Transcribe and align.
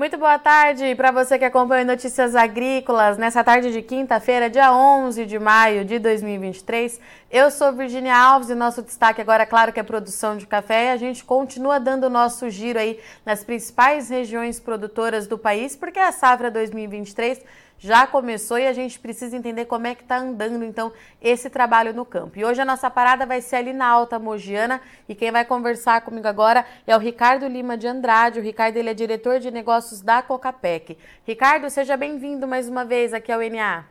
Muito 0.00 0.16
boa 0.16 0.38
tarde 0.38 0.94
para 0.94 1.10
você 1.10 1.38
que 1.38 1.44
acompanha 1.44 1.84
Notícias 1.84 2.34
Agrícolas 2.34 3.18
nessa 3.18 3.44
tarde 3.44 3.70
de 3.70 3.82
quinta-feira, 3.82 4.48
dia 4.48 4.72
11 4.74 5.26
de 5.26 5.38
maio 5.38 5.84
de 5.84 5.98
2023. 5.98 6.98
Eu 7.30 7.50
sou 7.50 7.70
Virginia 7.74 8.16
Alves 8.16 8.48
e 8.48 8.54
nosso 8.54 8.80
destaque 8.80 9.20
agora, 9.20 9.44
claro, 9.44 9.74
que 9.74 9.78
é 9.78 9.82
produção 9.82 10.38
de 10.38 10.46
café. 10.46 10.86
E 10.86 10.88
a 10.88 10.96
gente 10.96 11.22
continua 11.22 11.78
dando 11.78 12.04
o 12.04 12.08
nosso 12.08 12.48
giro 12.48 12.78
aí 12.78 12.98
nas 13.26 13.44
principais 13.44 14.08
regiões 14.08 14.58
produtoras 14.58 15.26
do 15.26 15.36
país, 15.36 15.76
porque 15.76 15.98
a 15.98 16.10
safra 16.12 16.50
2023 16.50 17.38
já 17.80 18.06
começou 18.06 18.58
e 18.58 18.66
a 18.66 18.74
gente 18.74 19.00
precisa 19.00 19.34
entender 19.34 19.64
como 19.64 19.86
é 19.86 19.94
que 19.94 20.02
está 20.02 20.18
andando 20.18 20.62
então 20.62 20.92
esse 21.20 21.48
trabalho 21.48 21.94
no 21.94 22.04
campo. 22.04 22.38
E 22.38 22.44
hoje 22.44 22.60
a 22.60 22.64
nossa 22.64 22.90
parada 22.90 23.24
vai 23.24 23.40
ser 23.40 23.56
ali 23.56 23.72
na 23.72 23.86
Alta 23.86 24.18
Mogiana 24.18 24.82
e 25.08 25.14
quem 25.14 25.32
vai 25.32 25.46
conversar 25.46 26.02
comigo 26.02 26.28
agora 26.28 26.64
é 26.86 26.94
o 26.94 27.00
Ricardo 27.00 27.48
Lima 27.48 27.78
de 27.78 27.86
Andrade. 27.86 28.38
O 28.38 28.42
Ricardo 28.42 28.76
ele 28.76 28.90
é 28.90 28.94
diretor 28.94 29.40
de 29.40 29.50
negócios 29.50 30.02
da 30.02 30.22
Cocapec. 30.22 30.98
Ricardo, 31.26 31.70
seja 31.70 31.96
bem-vindo 31.96 32.46
mais 32.46 32.68
uma 32.68 32.84
vez 32.84 33.14
aqui 33.14 33.32
ao 33.32 33.40
NA. 33.40 33.86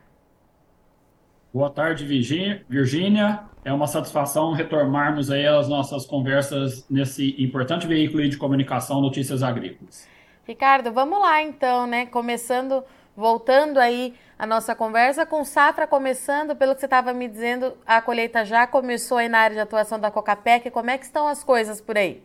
Boa 1.52 1.68
tarde, 1.68 2.04
Virgínia. 2.04 3.40
É 3.64 3.72
uma 3.72 3.88
satisfação 3.88 4.52
retornarmos 4.52 5.32
aí 5.32 5.44
às 5.48 5.68
nossas 5.68 6.06
conversas 6.06 6.88
nesse 6.88 7.34
importante 7.42 7.88
veículo 7.88 8.26
de 8.28 8.36
comunicação 8.36 9.00
Notícias 9.00 9.42
Agrícolas. 9.42 10.08
Ricardo, 10.46 10.92
vamos 10.92 11.20
lá 11.20 11.42
então, 11.42 11.88
né? 11.88 12.06
Começando 12.06 12.84
voltando 13.20 13.78
aí 13.78 14.14
a 14.38 14.46
nossa 14.46 14.74
conversa, 14.74 15.26
com 15.26 15.44
safra 15.44 15.86
começando, 15.86 16.56
pelo 16.56 16.74
que 16.74 16.80
você 16.80 16.86
estava 16.86 17.12
me 17.12 17.28
dizendo, 17.28 17.74
a 17.86 18.00
colheita 18.00 18.42
já 18.44 18.66
começou 18.66 19.18
aí 19.18 19.28
na 19.28 19.38
área 19.38 19.54
de 19.54 19.60
atuação 19.60 20.00
da 20.00 20.10
Cocapec. 20.10 20.70
Como 20.70 20.88
é 20.88 20.96
que 20.96 21.04
estão 21.04 21.28
as 21.28 21.44
coisas 21.44 21.80
por 21.80 21.98
aí? 21.98 22.22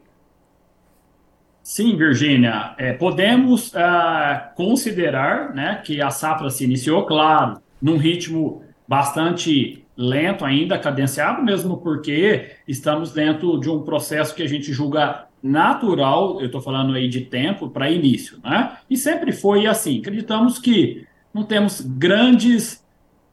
Sim, 1.62 1.98
Virgínia, 1.98 2.74
é, 2.78 2.94
podemos 2.94 3.74
uh, 3.74 4.56
considerar 4.56 5.54
né, 5.54 5.82
que 5.84 6.02
a 6.02 6.10
safra 6.10 6.50
se 6.50 6.64
iniciou, 6.64 7.06
claro, 7.06 7.60
num 7.82 7.98
ritmo 7.98 8.64
bastante 8.88 9.84
lento 9.98 10.46
ainda, 10.46 10.78
cadenciado, 10.78 11.44
mesmo 11.44 11.78
porque 11.78 12.52
estamos 12.68 13.12
dentro 13.12 13.60
de 13.60 13.70
um 13.70 13.84
processo 13.84 14.34
que 14.34 14.44
a 14.44 14.48
gente 14.48 14.72
julga 14.72 15.26
natural, 15.46 16.40
eu 16.40 16.48
estou 16.48 16.60
falando 16.60 16.96
aí 16.96 17.08
de 17.08 17.22
tempo, 17.22 17.70
para 17.70 17.92
início, 17.92 18.40
né? 18.44 18.78
E 18.90 18.98
sempre 18.98 19.32
foi 19.32 19.68
assim. 19.68 20.00
Acreditamos 20.00 20.58
que 20.58 21.06
não 21.32 21.44
temos 21.44 21.82
grandes 21.82 22.84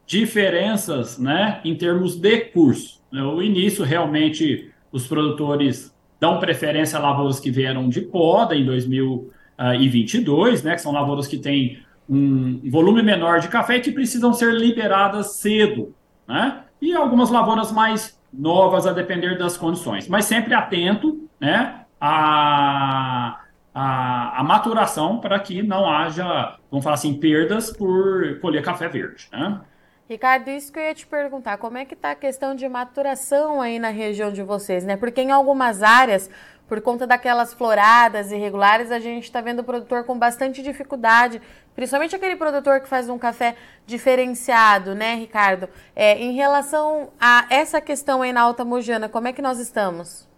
diferenças, 0.05 1.17
né, 1.17 1.59
em 1.65 1.75
termos 1.75 2.15
de 2.15 2.37
curso. 2.37 3.01
O 3.11 3.41
início, 3.41 3.83
realmente, 3.83 4.69
os 4.91 5.07
produtores 5.07 5.95
dão 6.19 6.39
preferência 6.39 6.99
a 6.99 7.01
lavouras 7.01 7.39
que 7.39 7.49
vieram 7.49 7.89
de 7.89 8.01
poda 8.01 8.55
em 8.55 8.63
2022, 8.65 10.61
né, 10.61 10.75
que 10.75 10.81
são 10.81 10.91
lavouras 10.91 11.25
que 11.25 11.37
têm 11.37 11.79
um 12.07 12.59
volume 12.69 13.01
menor 13.01 13.39
de 13.39 13.47
café 13.47 13.77
e 13.77 13.81
que 13.81 13.91
precisam 13.91 14.33
ser 14.33 14.53
liberadas 14.53 15.37
cedo, 15.37 15.95
né? 16.27 16.63
E 16.81 16.93
algumas 16.93 17.31
lavouras 17.31 17.71
mais 17.71 18.21
novas 18.31 18.85
a 18.85 18.91
depender 18.91 19.37
das 19.37 19.55
condições, 19.55 20.07
mas 20.09 20.25
sempre 20.25 20.53
atento, 20.53 21.27
né, 21.39 21.82
a, 22.05 23.39
a, 23.73 24.41
a 24.41 24.43
maturação 24.43 25.21
para 25.21 25.39
que 25.39 25.63
não 25.63 25.89
haja, 25.89 26.57
vamos 26.69 26.83
falar 26.83 26.95
assim, 26.95 27.13
perdas 27.13 27.71
por 27.71 28.39
colher 28.41 28.61
café 28.61 28.89
verde. 28.89 29.29
Né? 29.31 29.61
Ricardo, 30.09 30.49
isso 30.49 30.69
que 30.73 30.79
eu 30.79 30.83
ia 30.83 30.93
te 30.93 31.07
perguntar, 31.07 31.57
como 31.57 31.77
é 31.77 31.85
que 31.85 31.93
está 31.93 32.11
a 32.11 32.15
questão 32.15 32.53
de 32.55 32.67
maturação 32.67 33.61
aí 33.61 33.79
na 33.79 33.87
região 33.87 34.33
de 34.33 34.43
vocês, 34.43 34.83
né? 34.83 34.97
Porque 34.97 35.21
em 35.21 35.31
algumas 35.31 35.81
áreas, 35.81 36.29
por 36.67 36.81
conta 36.81 37.07
daquelas 37.07 37.53
floradas 37.53 38.33
irregulares, 38.33 38.91
a 38.91 38.99
gente 38.99 39.23
está 39.23 39.39
vendo 39.39 39.59
o 39.59 39.63
produtor 39.63 40.03
com 40.03 40.19
bastante 40.19 40.61
dificuldade, 40.61 41.41
principalmente 41.73 42.17
aquele 42.17 42.35
produtor 42.35 42.81
que 42.81 42.87
faz 42.89 43.07
um 43.07 43.17
café 43.17 43.55
diferenciado, 43.85 44.93
né, 44.93 45.15
Ricardo? 45.15 45.69
É, 45.95 46.19
em 46.19 46.33
relação 46.33 47.13
a 47.17 47.45
essa 47.49 47.79
questão 47.79 48.21
aí 48.21 48.33
na 48.33 48.41
Alta 48.41 48.65
Mojana, 48.65 49.07
como 49.07 49.29
é 49.29 49.31
que 49.31 49.41
nós 49.41 49.57
estamos? 49.57 50.32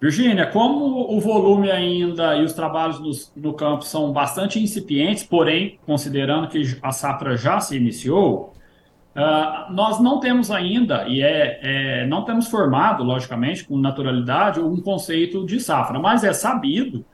Virgínia, 0.00 0.46
como 0.46 1.14
o 1.14 1.20
volume 1.20 1.70
ainda 1.70 2.34
e 2.36 2.42
os 2.42 2.54
trabalhos 2.54 3.30
no, 3.36 3.52
campo 3.52 3.84
são 3.84 4.10
bastante 4.12 4.58
incipientes, 4.58 5.22
porém, 5.22 5.78
considerando 5.84 6.48
que 6.48 6.78
a 6.82 6.90
safra 6.90 7.36
já 7.36 7.60
se 7.60 7.76
iniciou, 7.76 8.54
uh, 9.14 9.70
nós 9.70 10.00
não 10.00 10.18
temos 10.18 10.50
ainda, 10.50 11.06
e 11.06 11.22
é, 11.22 11.60
é, 11.62 12.06
não 12.06 12.24
temos 12.24 12.48
formado, 12.48 13.04
logicamente, 13.04 13.62
com 13.62 13.76
naturalidade, 13.76 14.58
um 14.58 14.80
conceito 14.80 15.44
de 15.44 15.60
safra, 15.60 15.98
mas 15.98 16.24
é 16.24 16.32
sabido 16.32 17.04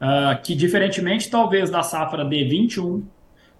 uh, 0.00 0.40
que, 0.40 0.54
diferentemente, 0.54 1.28
talvez, 1.28 1.70
da 1.70 1.82
safra 1.82 2.24
de 2.24 2.44
21 2.44 3.04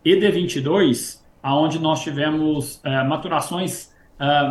e 0.04 0.14
de 0.14 0.30
22, 0.30 1.26
aonde 1.42 1.80
nós 1.80 2.00
tivemos 2.00 2.76
uh, 2.76 3.04
maturações 3.08 3.96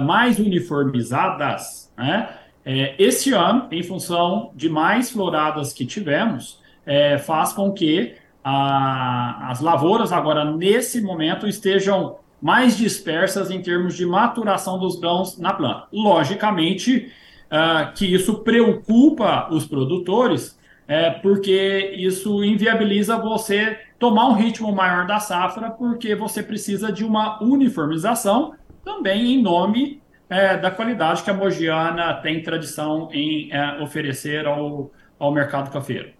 mais 0.06 0.40
uniformizadas, 0.40 1.92
né? 1.98 2.30
É, 2.70 2.96
esse 3.00 3.32
ano, 3.32 3.66
em 3.72 3.82
função 3.82 4.52
de 4.54 4.68
mais 4.68 5.10
floradas 5.10 5.72
que 5.72 5.86
tivemos, 5.86 6.60
é, 6.86 7.18
faz 7.18 7.54
com 7.54 7.72
que 7.72 8.16
a, 8.44 9.50
as 9.50 9.62
lavouras 9.62 10.12
agora, 10.12 10.44
nesse 10.44 11.00
momento, 11.00 11.48
estejam 11.48 12.18
mais 12.42 12.76
dispersas 12.76 13.50
em 13.50 13.62
termos 13.62 13.96
de 13.96 14.06
maturação 14.06 14.78
dos 14.78 15.00
grãos 15.00 15.38
na 15.38 15.54
planta. 15.54 15.88
Logicamente 15.94 17.10
uh, 17.46 17.94
que 17.96 18.06
isso 18.14 18.40
preocupa 18.40 19.48
os 19.50 19.66
produtores, 19.66 20.60
é, 20.90 21.10
porque 21.10 21.96
isso 21.98 22.44
inviabiliza 22.44 23.18
você 23.18 23.80
tomar 23.98 24.28
um 24.28 24.34
ritmo 24.34 24.74
maior 24.74 25.08
da 25.08 25.22
safra, 25.22 25.72
porque 25.72 26.16
você 26.16 26.44
precisa 26.44 26.92
de 26.92 27.06
uma 27.06 27.42
uniformização 27.42 28.56
também 28.84 29.36
em 29.36 29.42
nome 29.42 30.02
é, 30.30 30.58
da 30.58 30.72
qualidade 30.72 31.24
que 31.24 31.30
a 31.30 31.34
Mogiana 31.34 32.14
tem 32.22 32.42
tradição 32.42 33.10
em 33.12 33.52
é, 33.52 33.82
oferecer 33.82 34.46
ao, 34.46 34.92
ao 35.18 35.32
mercado 35.32 35.72
cafeiro. 35.72 36.12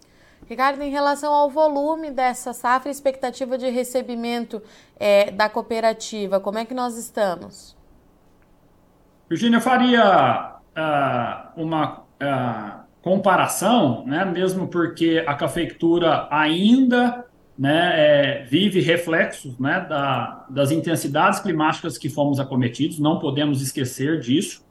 Ricardo, 0.48 0.80
em 0.82 0.90
relação 0.90 1.32
ao 1.32 1.50
volume 1.50 2.10
dessa 2.10 2.54
safra, 2.54 2.90
expectativa 2.90 3.58
de 3.58 3.68
recebimento 3.68 4.62
é, 4.98 5.30
da 5.30 5.48
cooperativa, 5.48 6.40
como 6.40 6.58
é 6.58 6.64
que 6.64 6.72
nós 6.72 6.96
estamos? 6.96 7.76
Virginia, 9.28 9.58
eu 9.58 9.60
faria 9.60 10.58
uh, 10.74 11.62
uma 11.62 11.98
uh, 11.98 12.80
comparação, 13.02 14.06
né, 14.06 14.24
mesmo 14.24 14.68
porque 14.68 15.22
a 15.26 15.34
cafeicultura 15.34 16.26
ainda 16.30 17.26
né, 17.58 17.92
é, 17.94 18.44
vive 18.44 18.80
reflexos 18.80 19.58
né, 19.58 19.84
da, 19.88 20.46
das 20.48 20.70
intensidades 20.70 21.40
climáticas 21.40 21.98
que 21.98 22.08
fomos 22.08 22.38
acometidos, 22.38 23.00
não 23.00 23.18
podemos 23.18 23.60
esquecer 23.60 24.20
disso. 24.20 24.64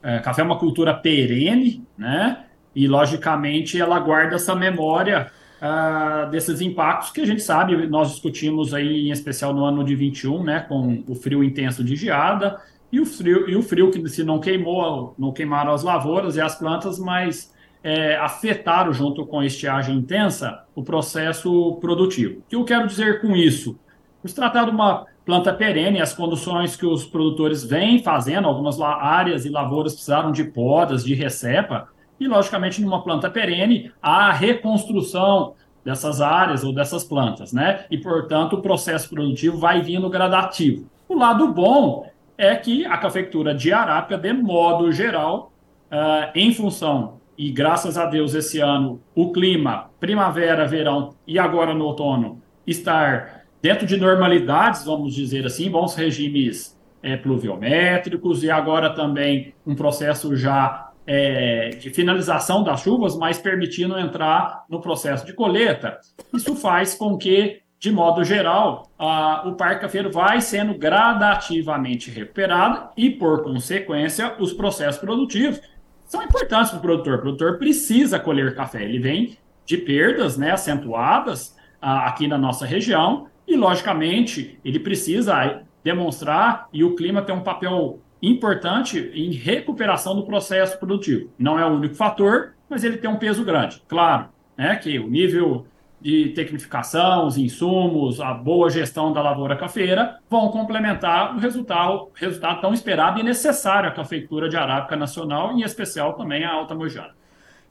É, 0.00 0.20
café 0.20 0.42
é 0.42 0.44
uma 0.44 0.58
cultura 0.58 0.94
perene, 0.94 1.84
né, 1.96 2.44
e 2.74 2.86
logicamente 2.86 3.80
ela 3.80 3.98
guarda 3.98 4.36
essa 4.36 4.54
memória 4.54 5.32
uh, 5.60 6.30
desses 6.30 6.60
impactos 6.60 7.10
que 7.10 7.20
a 7.20 7.26
gente 7.26 7.42
sabe, 7.42 7.88
nós 7.88 8.10
discutimos 8.12 8.72
aí 8.72 9.08
em 9.08 9.10
especial 9.10 9.52
no 9.52 9.64
ano 9.64 9.82
de 9.82 9.96
21, 9.96 10.44
né, 10.44 10.60
com 10.60 11.02
o 11.08 11.16
frio 11.16 11.42
intenso 11.42 11.82
de 11.82 11.96
geada 11.96 12.60
e 12.92 13.00
o 13.00 13.06
frio, 13.06 13.48
e 13.50 13.56
o 13.56 13.62
frio 13.62 13.90
que 13.90 14.08
se 14.08 14.22
não 14.22 14.38
queimou, 14.38 15.14
não 15.18 15.32
queimaram 15.32 15.72
as 15.72 15.82
lavouras 15.82 16.36
e 16.36 16.40
as 16.40 16.56
plantas, 16.56 17.00
mas 17.00 17.52
é, 17.88 18.16
afetaram, 18.16 18.92
junto 18.92 19.24
com 19.24 19.40
a 19.40 19.46
estiagem 19.46 19.96
intensa, 19.96 20.62
o 20.74 20.82
processo 20.82 21.78
produtivo. 21.80 22.40
O 22.40 22.42
que 22.42 22.54
eu 22.54 22.62
quero 22.62 22.86
dizer 22.86 23.22
com 23.22 23.34
isso? 23.34 23.78
Se 24.26 24.34
tratar 24.34 24.66
de 24.66 24.70
uma 24.70 25.06
planta 25.24 25.54
perene, 25.54 25.98
as 25.98 26.12
condições 26.12 26.76
que 26.76 26.84
os 26.84 27.06
produtores 27.06 27.64
vêm 27.64 28.02
fazendo, 28.02 28.46
algumas 28.46 28.78
áreas 28.78 29.46
e 29.46 29.48
lavouras 29.48 29.94
precisaram 29.94 30.30
de 30.30 30.44
podas, 30.44 31.02
de 31.02 31.14
recepa, 31.14 31.88
e, 32.20 32.28
logicamente, 32.28 32.82
numa 32.82 33.02
planta 33.02 33.30
perene, 33.30 33.90
a 34.02 34.32
reconstrução 34.32 35.54
dessas 35.82 36.20
áreas 36.20 36.64
ou 36.64 36.74
dessas 36.74 37.04
plantas, 37.04 37.54
né? 37.54 37.86
E, 37.90 37.96
portanto, 37.96 38.56
o 38.56 38.60
processo 38.60 39.08
produtivo 39.08 39.56
vai 39.56 39.80
vindo 39.80 40.10
gradativo. 40.10 40.90
O 41.08 41.16
lado 41.16 41.54
bom 41.54 42.06
é 42.36 42.54
que 42.54 42.84
a 42.84 42.98
cafeicultura 42.98 43.54
de 43.54 43.72
arábica, 43.72 44.18
de 44.18 44.32
modo 44.34 44.92
geral, 44.92 45.52
uh, 45.90 46.30
em 46.34 46.52
função 46.52 47.17
e 47.38 47.52
graças 47.52 47.96
a 47.96 48.04
Deus 48.04 48.34
esse 48.34 48.58
ano 48.58 49.00
o 49.14 49.30
clima, 49.30 49.90
primavera, 50.00 50.66
verão 50.66 51.14
e 51.24 51.38
agora 51.38 51.72
no 51.72 51.84
outono, 51.84 52.42
estar 52.66 53.44
dentro 53.62 53.86
de 53.86 53.96
normalidades, 53.96 54.84
vamos 54.84 55.14
dizer 55.14 55.46
assim, 55.46 55.70
bons 55.70 55.94
regimes 55.94 56.76
é, 57.00 57.16
pluviométricos 57.16 58.42
e 58.42 58.50
agora 58.50 58.90
também 58.90 59.54
um 59.64 59.76
processo 59.76 60.36
já 60.36 60.90
é, 61.06 61.70
de 61.70 61.90
finalização 61.90 62.64
das 62.64 62.82
chuvas, 62.82 63.16
mas 63.16 63.38
permitindo 63.38 63.96
entrar 63.98 64.64
no 64.68 64.80
processo 64.80 65.24
de 65.24 65.32
colheita. 65.32 65.98
Isso 66.34 66.56
faz 66.56 66.94
com 66.94 67.16
que, 67.16 67.60
de 67.78 67.92
modo 67.92 68.24
geral, 68.24 68.90
a, 68.98 69.48
o 69.48 69.54
parque 69.54 69.82
cafeiro 69.82 70.10
vai 70.10 70.40
sendo 70.40 70.76
gradativamente 70.76 72.10
recuperado 72.10 72.90
e, 72.96 73.08
por 73.08 73.42
consequência, 73.44 74.34
os 74.38 74.52
processos 74.52 75.00
produtivos 75.00 75.60
são 76.08 76.22
importantes 76.22 76.70
para 76.70 76.78
o 76.78 76.82
produtor. 76.82 77.14
O 77.14 77.20
produtor 77.20 77.58
precisa 77.58 78.18
colher 78.18 78.54
café. 78.56 78.82
Ele 78.82 78.98
vem 78.98 79.38
de 79.64 79.76
perdas 79.76 80.38
né, 80.38 80.50
acentuadas 80.50 81.54
ah, 81.80 82.08
aqui 82.08 82.26
na 82.26 82.38
nossa 82.38 82.64
região, 82.66 83.28
e, 83.46 83.56
logicamente, 83.56 84.58
ele 84.64 84.78
precisa 84.78 85.62
demonstrar, 85.84 86.68
e 86.72 86.82
o 86.82 86.94
clima 86.94 87.22
tem 87.22 87.34
um 87.34 87.42
papel 87.42 88.00
importante 88.20 89.10
em 89.14 89.30
recuperação 89.30 90.16
do 90.16 90.24
processo 90.24 90.78
produtivo. 90.78 91.30
Não 91.38 91.58
é 91.58 91.64
o 91.64 91.68
único 91.68 91.94
fator, 91.94 92.54
mas 92.68 92.84
ele 92.84 92.98
tem 92.98 93.08
um 93.08 93.16
peso 93.16 93.44
grande. 93.44 93.82
Claro, 93.86 94.28
né, 94.56 94.76
que 94.76 94.98
o 94.98 95.08
nível 95.08 95.66
de 96.00 96.30
tecnificação, 96.30 97.26
os 97.26 97.36
insumos, 97.36 98.20
a 98.20 98.32
boa 98.32 98.70
gestão 98.70 99.12
da 99.12 99.20
lavoura 99.20 99.56
cafeira 99.56 100.18
vão 100.30 100.48
complementar 100.48 101.34
o 101.34 101.38
resultado, 101.38 102.10
resultado 102.14 102.60
tão 102.60 102.72
esperado 102.72 103.18
e 103.18 103.22
necessário 103.22 103.88
à 103.88 103.92
cafeicultura 103.92 104.48
de 104.48 104.56
arábica 104.56 104.96
nacional, 104.96 105.52
em 105.52 105.62
especial 105.62 106.14
também 106.14 106.44
a 106.44 106.52
alta 106.52 106.74
mojana. 106.74 107.14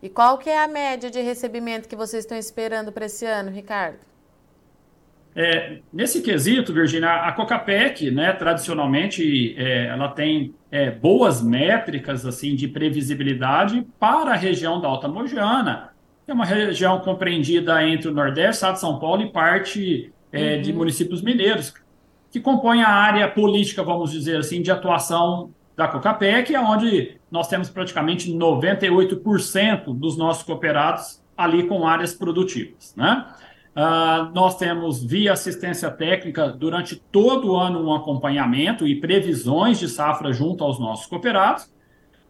E 0.01 0.09
qual 0.09 0.37
que 0.37 0.49
é 0.49 0.61
a 0.61 0.67
média 0.67 1.09
de 1.09 1.21
recebimento 1.21 1.87
que 1.87 1.95
vocês 1.95 2.23
estão 2.23 2.37
esperando 2.37 2.91
para 2.91 3.05
esse 3.05 3.25
ano, 3.25 3.49
Ricardo? 3.49 3.97
É, 5.39 5.81
nesse 5.93 6.21
quesito, 6.21 6.73
Virginia, 6.73 7.13
a 7.13 7.31
Cocapec, 7.31 8.09
né, 8.09 8.33
tradicionalmente, 8.33 9.55
é, 9.55 9.85
ela 9.85 10.07
tem 10.07 10.55
é, 10.71 10.89
boas 10.89 11.43
métricas 11.43 12.25
assim 12.25 12.55
de 12.55 12.67
previsibilidade 12.67 13.85
para 13.99 14.31
a 14.31 14.35
região 14.35 14.81
da 14.81 14.87
Alta 14.87 15.07
Mogiana, 15.07 15.91
que 15.93 15.96
é 16.27 16.33
uma 16.33 16.45
região 16.45 16.99
compreendida 16.99 17.87
entre 17.87 18.09
o 18.09 18.13
Nordeste, 18.13 18.55
Estado 18.55 18.73
de 18.73 18.81
São 18.81 18.99
Paulo 18.99 19.21
e 19.21 19.31
parte 19.31 20.11
é, 20.31 20.55
uhum. 20.55 20.61
de 20.61 20.73
municípios 20.73 21.21
mineiros, 21.21 21.73
que 22.29 22.39
compõem 22.39 22.83
a 22.83 22.89
área 22.89 23.27
política, 23.29 23.81
vamos 23.81 24.11
dizer 24.11 24.37
assim, 24.37 24.61
de 24.61 24.69
atuação 24.69 25.51
da 25.75 25.87
Cocapec, 25.87 26.53
onde 26.57 27.17
nós 27.31 27.47
temos 27.47 27.69
praticamente 27.69 28.31
98% 28.31 29.97
dos 29.97 30.17
nossos 30.17 30.43
cooperados 30.43 31.23
ali 31.37 31.67
com 31.67 31.87
áreas 31.87 32.13
produtivas, 32.13 32.93
né? 32.95 33.25
Uh, 33.77 34.33
nós 34.33 34.57
temos, 34.57 35.03
via 35.03 35.33
assistência 35.33 35.91
técnica, 35.91 36.49
durante 36.49 36.95
todo 36.95 37.51
o 37.51 37.55
ano, 37.55 37.87
um 37.87 37.93
acompanhamento 37.93 38.87
e 38.87 38.99
previsões 38.99 39.77
de 39.77 39.87
safra 39.87 40.33
junto 40.33 40.63
aos 40.63 40.79
nossos 40.79 41.05
cooperados, 41.05 41.71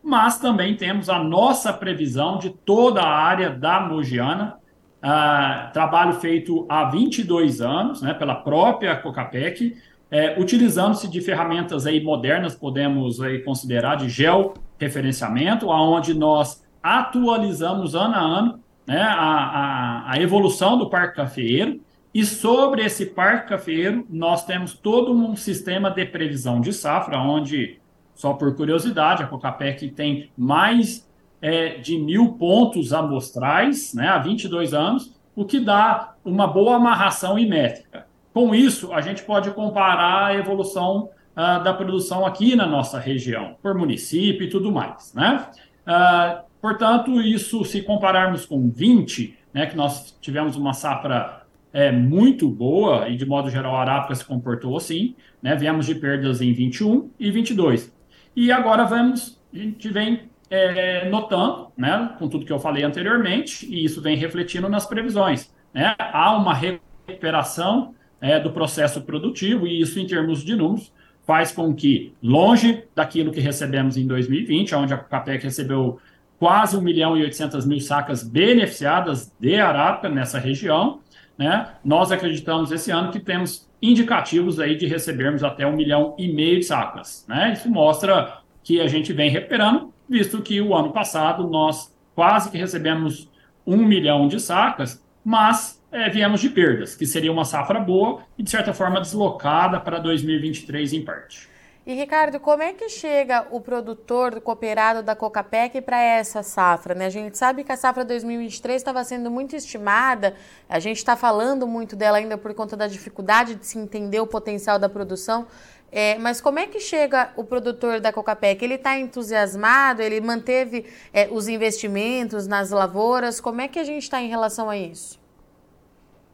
mas 0.04 0.40
também 0.40 0.76
temos 0.76 1.10
a 1.10 1.20
nossa 1.20 1.74
previsão 1.74 2.38
de 2.38 2.50
toda 2.50 3.02
a 3.02 3.10
área 3.10 3.50
da 3.50 3.80
Mogiana, 3.82 4.58
uh, 5.04 5.72
trabalho 5.74 6.14
feito 6.14 6.66
há 6.70 6.86
22 6.86 7.62
anos, 7.62 8.02
né, 8.02 8.14
pela 8.14 8.36
própria 8.36 8.96
Cocapec, 8.96 9.76
é, 10.10 10.40
utilizando-se 10.40 11.10
de 11.10 11.20
ferramentas 11.20 11.86
aí 11.86 12.02
modernas, 12.02 12.56
podemos 12.56 13.20
aí 13.22 13.40
considerar 13.40 13.96
de 13.96 14.08
georreferenciamento, 14.08 15.68
onde 15.68 16.14
nós 16.14 16.66
atualizamos 16.82 17.94
ano 17.94 18.16
a 18.16 18.20
ano 18.20 18.60
né, 18.88 19.02
a, 19.02 19.14
a, 19.14 20.12
a 20.14 20.22
evolução 20.22 20.78
do 20.78 20.90
parque 20.90 21.18
cafeeiro, 21.18 21.82
e 22.14 22.26
sobre 22.26 22.84
esse 22.84 23.06
parque 23.06 23.50
cafeeiro, 23.50 24.08
nós 24.10 24.46
temos 24.46 24.74
todo 24.74 25.12
um 25.12 25.36
sistema 25.36 25.92
de 25.92 26.06
previsão 26.06 26.62
de 26.62 26.72
safra, 26.72 27.20
onde, 27.20 27.80
só 28.18 28.34
por 28.34 28.54
curiosidade, 28.54 29.24
a 29.24 29.28
Cocapec 29.28 29.88
tem 29.92 30.30
mais 30.38 31.08
é, 31.42 31.78
de 31.78 31.98
mil 31.98 32.34
pontos 32.34 32.92
amostrais 32.92 33.94
né, 33.94 34.10
há 34.10 34.18
22 34.18 34.74
anos, 34.74 35.16
o 35.34 35.46
que 35.46 35.60
dá 35.60 36.16
uma 36.26 36.48
boa 36.48 36.76
amarração 36.76 37.40
e 37.40 37.48
métrica. 37.48 38.06
Com 38.34 38.54
isso, 38.54 38.92
a 38.92 39.00
gente 39.00 39.24
pode 39.24 39.52
comparar 39.52 40.26
a 40.26 40.36
evolução 40.36 41.10
uh, 41.36 41.64
da 41.64 41.74
produção 41.74 42.26
aqui 42.26 42.56
na 42.56 42.66
nossa 42.66 43.00
região, 43.00 43.56
por 43.62 43.74
município 43.74 44.46
e 44.46 44.50
tudo 44.50 44.72
mais. 44.72 45.14
Né? 45.14 45.48
Uh, 45.88 46.48
Portanto, 46.62 47.22
isso, 47.22 47.64
se 47.64 47.82
compararmos 47.82 48.46
com 48.46 48.70
20, 48.70 49.38
né, 49.54 49.68
que 49.68 49.78
nós 49.78 50.18
tivemos 50.20 50.56
uma 50.56 50.74
safra 50.74 51.44
é, 51.72 51.92
muito 51.92 52.50
boa, 52.50 53.08
e 53.08 53.16
de 53.16 53.26
modo 53.26 53.50
geral 53.50 53.76
a 53.76 53.82
Arábica 53.82 54.16
se 54.16 54.26
comportou 54.26 54.76
assim, 54.76 55.16
né, 55.42 55.56
viemos 55.56 55.86
de 55.86 55.96
perdas 55.96 56.42
em 56.42 56.52
21 56.52 57.10
e 57.20 57.30
22. 57.30 57.94
E 58.38 58.52
agora 58.52 58.86
vamos, 58.86 59.42
a 59.52 59.58
gente 59.58 59.90
vem 59.90 60.30
é, 60.48 61.10
notando, 61.10 61.70
né, 61.76 62.16
com 62.20 62.30
tudo 62.30 62.46
que 62.46 62.54
eu 62.54 62.60
falei 62.60 62.84
anteriormente, 62.84 63.66
e 63.66 63.84
isso 63.84 64.00
vem 64.00 64.16
refletindo 64.16 64.70
nas 64.70 64.86
previsões. 64.86 65.52
Né, 65.74 65.96
há 65.98 66.38
uma 66.38 66.54
recuperação 66.54 67.96
é, 68.22 68.40
do 68.40 68.52
processo 68.52 69.02
produtivo, 69.02 69.66
e 69.66 69.82
isso, 69.82 70.00
em 70.00 70.06
termos 70.06 70.44
de 70.44 70.56
números, 70.56 70.94
faz 71.26 71.52
com 71.52 71.74
que, 71.74 72.14
longe 72.22 72.84
daquilo 72.96 73.32
que 73.32 73.40
recebemos 73.40 73.98
em 73.98 74.06
2020, 74.06 74.76
onde 74.76 74.94
a 74.94 75.00
CAPEC 75.00 75.44
recebeu 75.44 76.00
quase 76.38 76.78
1 76.78 76.82
milhão 76.82 77.18
e 77.18 77.24
800 77.24 77.66
mil 77.66 77.80
sacas 77.80 78.22
beneficiadas 78.22 79.34
de 79.40 79.56
arábica 79.56 80.10
nessa 80.10 80.38
região. 80.38 81.00
Né? 81.36 81.70
Nós 81.84 82.12
acreditamos 82.12 82.72
esse 82.72 82.92
ano 82.92 83.12
que 83.12 83.20
temos 83.20 83.67
indicativos 83.82 84.60
aí 84.60 84.76
de 84.76 84.88
recebermos 84.88 85.44
até 85.44 85.66
1 85.66 85.76
milhão 85.76 86.16
e 86.18 86.32
meio 86.32 86.60
de 86.60 86.66
sacas. 86.66 87.26
Né? 87.28 87.54
Isso 87.54 87.70
mostra 87.70 88.40
que 88.64 88.82
a 88.82 88.88
gente 88.88 89.14
vem 89.14 89.30
recuperando, 89.30 89.94
visto 90.10 90.42
que 90.42 90.60
o 90.60 90.76
ano 90.76 90.92
passado 90.92 91.48
nós 91.48 91.96
quase 92.16 92.50
que 92.50 92.58
recebemos 92.58 93.30
1 93.66 93.78
milhão 93.78 94.28
de 94.28 94.40
sacas, 94.40 95.04
mas 95.24 95.82
é, 95.92 96.10
viemos 96.10 96.42
de 96.42 96.50
perdas, 96.50 96.96
que 96.96 97.06
seria 97.06 97.32
uma 97.32 97.46
safra 97.46 97.80
boa 97.80 98.22
e, 98.38 98.44
de 98.44 98.50
certa 98.50 98.74
forma, 98.74 99.00
deslocada 99.00 99.80
para 99.80 100.00
2023 100.00 100.94
em 100.94 101.02
parte. 101.04 101.48
E 101.88 101.94
Ricardo, 101.94 102.38
como 102.38 102.62
é 102.62 102.74
que 102.74 102.90
chega 102.90 103.48
o 103.50 103.62
produtor 103.62 104.36
do 104.36 104.42
cooperado 104.42 105.02
da 105.02 105.16
Cocapec 105.16 105.80
para 105.80 105.98
essa 105.98 106.44
safra? 106.44 106.94
Né? 106.94 107.06
A 107.06 107.10
gente 107.10 107.38
sabe 107.38 107.64
que 107.64 107.72
a 107.72 107.78
safra 107.78 108.04
2023 108.04 108.76
estava 108.76 109.02
sendo 109.06 109.32
muito 109.32 109.56
estimada, 109.56 110.36
a 110.68 110.80
gente 110.80 110.98
está 110.98 111.16
falando 111.16 111.66
muito 111.66 111.96
dela 111.96 112.18
ainda 112.18 112.38
por 112.38 112.54
conta 112.54 112.76
da 112.76 112.88
dificuldade 112.88 113.56
de 113.56 113.66
se 113.66 113.80
entender 113.80 114.20
o 114.20 114.28
potencial 114.28 114.78
da 114.78 114.90
produção. 114.90 115.48
É, 115.90 116.18
mas 116.18 116.42
como 116.42 116.60
é 116.60 116.68
que 116.68 116.82
chega 116.82 117.30
o 117.38 117.44
produtor 117.46 118.02
da 118.02 118.12
Cocapec? 118.12 118.62
Ele 118.62 118.74
está 118.74 119.00
entusiasmado? 119.00 120.02
Ele 120.02 120.20
manteve 120.20 120.88
é, 121.14 121.30
os 121.32 121.48
investimentos 121.48 122.48
nas 122.48 122.70
lavouras? 122.70 123.40
Como 123.40 123.62
é 123.62 123.70
que 123.70 123.80
a 123.80 123.86
gente 123.86 124.04
está 124.04 124.22
em 124.22 124.28
relação 124.28 124.70
a 124.70 124.76
isso? 124.76 125.18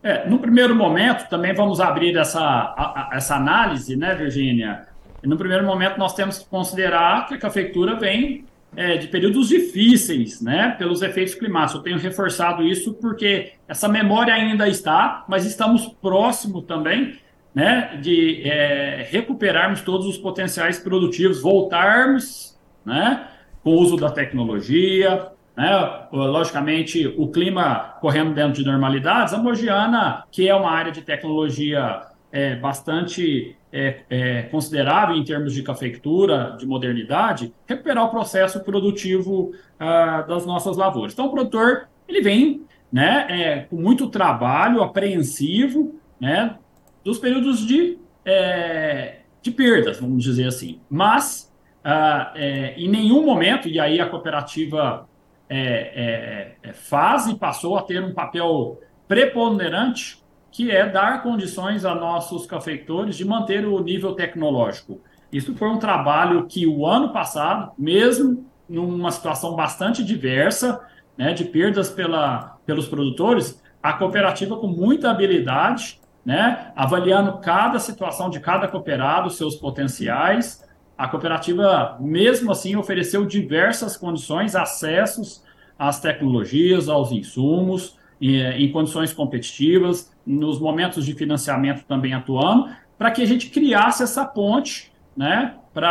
É, 0.01 0.27
no 0.27 0.39
primeiro 0.39 0.75
momento, 0.75 1.29
também 1.29 1.53
vamos 1.53 1.79
abrir 1.79 2.17
essa, 2.17 2.41
a, 2.41 3.11
a, 3.13 3.15
essa 3.15 3.35
análise, 3.35 3.95
né, 3.95 4.15
Virgínia? 4.15 4.91
E 5.24 5.28
no 5.28 5.38
primeiro 5.38 5.66
momento 5.66 5.98
nós 5.98 6.14
temos 6.14 6.38
que 6.38 6.46
considerar 6.50 7.28
que 7.28 7.36
a 7.36 7.38
cafeicultura 7.38 7.96
vem 7.96 8.46
é, 8.75 8.98
de 8.98 9.08
períodos 9.08 9.48
difíceis, 9.48 10.42
né, 10.42 10.75
pelos 10.77 11.01
efeitos 11.01 11.34
climáticos. 11.36 11.75
Eu 11.75 11.82
tenho 11.84 11.98
reforçado 11.98 12.63
isso 12.63 12.94
porque 12.96 13.53
essa 13.68 13.88
memória 13.88 14.34
ainda 14.34 14.68
está, 14.68 15.24
mas 15.27 15.46
estamos 15.46 15.88
próximo 16.01 16.62
também, 16.62 17.18
né, 17.56 17.98
de 18.01 18.42
é, 18.44 19.08
recuperarmos 19.10 19.82
todos 19.82 20.08
os 20.08 20.18
potenciais 20.18 20.80
produtivos, 20.80 21.42
voltarmos, 21.42 22.60
né, 22.86 23.27
com 23.63 23.72
o 23.72 23.80
uso 23.80 23.96
da 23.96 24.10
tecnologia, 24.10 25.27
né, 25.56 26.08
logicamente 26.12 27.08
o 27.15 27.27
clima 27.27 27.96
correndo 28.01 28.34
dentro 28.34 28.62
de 28.62 28.65
normalidades. 28.65 29.34
A 29.34 29.38
Mogiana, 29.38 30.25
que 30.32 30.50
é 30.50 30.56
uma 30.56 30.72
área 30.72 30.92
de 30.92 31.01
tecnologia 31.01 32.01
é, 32.34 32.56
bastante 32.56 33.56
é, 33.72 34.00
é, 34.10 34.42
considerável 34.44 35.16
em 35.16 35.24
termos 35.24 35.54
de 35.54 35.62
cafeicultura, 35.62 36.56
de 36.58 36.66
modernidade, 36.66 37.54
recuperar 37.68 38.06
o 38.06 38.10
processo 38.10 38.60
produtivo 38.62 39.52
ah, 39.80 40.24
das 40.24 40.44
nossas 40.44 40.75
lavouras. 40.75 41.13
Então, 41.13 41.28
o 41.28 41.32
produtor 41.32 41.88
ele 42.08 42.22
vem 42.22 42.66
né, 42.92 43.28
é, 43.30 43.60
com 43.70 43.75
muito 43.75 44.10
trabalho, 44.10 44.82
apreensivo, 44.82 45.96
né, 46.20 46.58
dos 47.04 47.20
períodos 47.20 47.66
de, 47.66 48.00
é, 48.25 49.20
de 49.40 49.52
perdas, 49.52 50.00
vamos 50.00 50.24
dizer 50.24 50.48
assim. 50.48 50.80
Mas, 50.90 51.54
ah, 51.84 52.34
é, 52.36 52.74
em 52.75 52.90
nenhum 52.90 53.24
momento, 53.24 53.68
e 53.68 53.80
aí 53.80 54.02
a 54.02 54.10
cooperativa 54.10 55.08
é, 55.48 56.54
faz 56.74 57.28
e 57.28 57.36
passou 57.36 57.78
a 57.78 57.84
ter 57.84 58.02
um 58.04 58.12
papel 58.12 58.82
preponderante 59.08 60.23
que 60.53 60.69
é 60.69 60.88
dar 60.88 61.24
condições 61.24 61.83
a 61.83 61.95
nossos 61.95 62.45
cafeicultores 62.45 63.15
de 63.15 63.25
manter 63.25 63.65
o 63.65 63.79
nível 63.79 64.13
tecnológico. 64.13 65.01
Isso 65.31 65.55
foi 65.55 65.67
um 65.67 65.79
trabalho 65.79 66.45
que 66.45 66.67
o 66.67 66.86
ano 66.86 67.12
passado, 67.12 67.72
mesmo 67.75 68.45
numa 68.69 69.12
situação 69.12 69.55
bastante 69.55 70.03
diversa, 70.03 70.79
né, 71.17 71.33
de 71.33 71.43
perdas 71.45 71.89
pela, 71.89 72.60
pelos 72.67 72.88
produtores, 72.88 73.60
a 73.81 73.93
cooperativa 73.93 74.55
com 74.55 74.67
muita 74.67 75.10
habilidade, 75.10 76.00
né, 76.24 76.72
avaliando 76.75 77.39
cada 77.39 77.79
situação 77.79 78.29
de 78.29 78.39
cada 78.39 78.67
cooperado, 78.67 79.31
seus 79.31 79.55
potenciais, 79.55 80.63
a 80.95 81.07
cooperativa, 81.07 81.98
mesmo 82.00 82.51
assim, 82.51 82.75
ofereceu 82.75 83.25
diversas 83.25 83.98
condições, 83.98 84.55
acessos 84.55 85.43
às 85.79 86.00
tecnologias, 86.00 86.88
aos 86.88 87.12
insumos, 87.12 87.98
em, 88.22 88.72
condições 88.72 89.13
competitivas, 89.13 90.12
nos 90.25 90.60
momentos 90.60 91.05
de 91.05 91.13
financiamento 91.13 91.84
também 91.86 92.13
atuando, 92.13 92.70
para 92.98 93.12
que 93.12 93.22
a 93.22 93.25
gente 93.25 93.50
criasse 93.50 94.03
essa 94.03 94.25
ponte 94.25 94.91
né, 95.15 95.55
para 95.74 95.89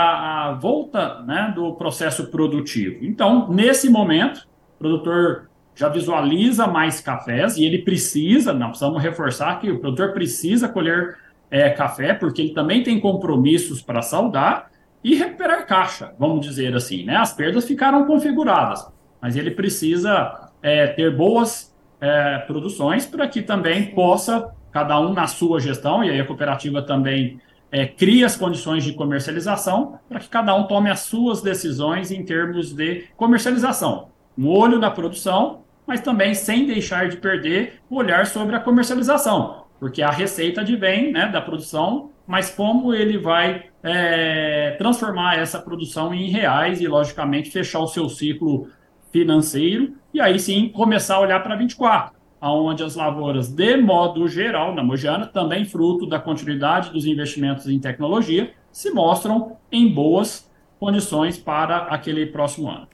a 0.49 0.52
volta 0.55 1.23
né, 1.23 1.52
do 1.55 1.75
processo 1.75 2.29
produtivo. 2.29 3.05
Então, 3.05 3.49
nesse 3.50 3.91
momento, 3.91 4.49
o 4.76 4.79
produtor 4.79 5.50
já 5.75 5.88
visualiza 5.88 6.67
mais 6.67 7.00
cafés 7.00 7.57
e 7.57 7.64
ele 7.64 7.79
precisa, 7.79 8.52
nós 8.52 8.71
precisamos 8.71 9.02
reforçar 9.02 9.59
que 9.59 9.71
o 9.71 9.81
produtor 9.81 10.12
precisa 10.12 10.69
colher 10.69 11.17
é, 11.50 11.71
café, 11.71 12.14
porque 12.14 12.43
ele 12.43 12.55
também 12.55 12.83
tem 12.83 13.00
compromissos 13.00 13.83
para 13.83 14.02
saudar 14.02 14.71
e 15.02 15.14
recuperar 15.14 15.67
caixa, 15.67 16.14
vamos 16.19 16.47
dizer 16.47 16.75
assim. 16.75 17.05
Né? 17.05 17.17
As 17.17 17.33
perdas 17.33 17.67
ficaram 17.67 18.07
configuradas, 18.07 18.87
mas 19.21 19.37
ele 19.37 19.50
precisa 19.50 20.50
é, 20.62 20.87
ter 20.87 21.14
boas 21.14 21.72
é, 22.02 22.38
produções 22.38 23.06
para 23.06 23.28
que 23.28 23.40
também 23.40 23.94
possa, 23.94 24.50
cada 24.73 24.99
um 25.00 25.12
na 25.12 25.28
sua 25.28 25.61
gestão, 25.61 26.02
e 26.02 26.11
aí 26.11 26.21
a 26.21 26.26
cooperativa 26.26 26.82
também 26.82 27.40
é, 27.71 27.87
cria 27.87 28.26
as 28.26 28.35
condições 28.35 28.82
de 28.82 28.92
comercialização 28.92 30.00
para 30.09 30.18
que 30.18 30.28
cada 30.28 30.52
um 30.54 30.64
tome 30.64 30.90
as 30.90 31.00
suas 31.00 31.40
decisões 31.40 32.11
em 32.11 32.25
termos 32.25 32.73
de 32.73 33.04
comercialização. 33.16 34.09
Um 34.37 34.49
olho 34.49 34.80
na 34.80 34.90
produção, 34.90 35.62
mas 35.87 36.00
também 36.00 36.35
sem 36.35 36.66
deixar 36.66 37.09
de 37.09 37.18
perder 37.18 37.80
o 37.88 37.97
olhar 37.97 38.26
sobre 38.26 38.56
a 38.56 38.61
comercialização, 38.61 39.66
porque 39.78 40.02
a 40.02 40.11
receita 40.11 40.62
advém 40.62 41.12
né, 41.12 41.28
da 41.28 41.40
produção, 41.40 42.11
mas 42.26 42.50
como 42.50 42.92
ele 42.92 43.16
vai 43.16 43.66
é, 43.82 44.75
transformar 44.78 45.38
essa 45.38 45.61
produção 45.61 46.12
em 46.12 46.30
reais 46.30 46.80
e, 46.80 46.88
logicamente, 46.88 47.50
fechar 47.50 47.80
o 47.80 47.87
seu 47.87 48.09
ciclo 48.09 48.68
financeiro 49.12 49.92
e 50.12 50.21
aí 50.21 50.38
sim 50.38 50.69
começar 50.69 51.16
a 51.16 51.21
olhar 51.21 51.40
para 51.42 51.54
24 51.54 52.23
onde 52.50 52.83
as 52.83 52.97
lavouras, 52.97 53.49
de 53.49 53.76
modo 53.76 54.26
geral, 54.26 54.75
na 54.75 54.83
Mogiana, 54.83 55.26
também 55.26 55.64
fruto 55.64 56.09
da 56.09 56.19
continuidade 56.19 56.90
dos 56.90 57.07
investimentos 57.07 57.69
em 57.69 57.78
tecnologia, 57.78 58.52
se 58.73 58.90
mostram 58.90 59.57
em 59.71 59.88
boas 59.88 60.50
condições 60.81 61.38
para 61.38 61.76
aquele 61.85 62.26
próximo 62.26 62.69
ano. 62.69 62.88